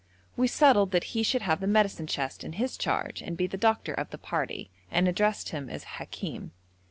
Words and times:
We 0.35 0.47
settled 0.47 0.89
that 0.93 1.03
he 1.13 1.21
should 1.21 1.43
have 1.43 1.59
the 1.61 1.67
medicine 1.67 2.07
chest 2.07 2.43
in 2.43 2.53
his 2.53 2.75
charge 2.75 3.21
and 3.21 3.37
be 3.37 3.45
the 3.45 3.55
doctor 3.55 3.93
of 3.93 4.09
the 4.09 4.17
party, 4.17 4.71
and 4.89 5.07
addressed 5.07 5.49
him 5.49 5.69
as 5.69 5.83
Hakim. 5.99 6.53